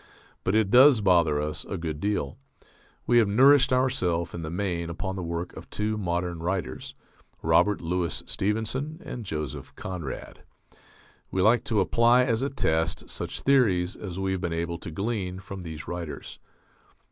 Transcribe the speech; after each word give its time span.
But 0.43 0.55
it 0.55 0.71
does 0.71 0.99
bother 0.99 1.39
us 1.39 1.63
a 1.63 1.77
good 1.77 1.99
deal. 1.99 2.39
We 3.05 3.19
have 3.19 3.27
nourished 3.27 3.71
ourself, 3.71 4.33
in 4.33 4.41
the 4.41 4.49
main, 4.49 4.89
upon 4.89 5.15
the 5.15 5.21
work 5.21 5.55
of 5.55 5.69
two 5.69 5.95
modern 5.95 6.39
writers: 6.39 6.95
Robert 7.43 7.81
Louis 7.81 8.23
Stevenson 8.25 8.99
and 9.05 9.27
Joseph 9.27 9.75
Conrad; 9.75 10.41
we 11.29 11.43
like 11.43 11.63
to 11.65 11.81
apply 11.81 12.23
as 12.23 12.41
a 12.41 12.49
test 12.49 13.11
such 13.11 13.41
theories 13.41 13.95
as 13.95 14.17
we 14.19 14.31
have 14.31 14.41
been 14.41 14.51
able 14.53 14.79
to 14.79 14.89
glean 14.89 15.37
from 15.37 15.61
those 15.61 15.87
writers. 15.87 16.39